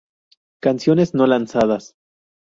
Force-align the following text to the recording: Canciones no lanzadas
Canciones 0.63 1.13
no 1.13 1.27
lanzadas 1.27 1.93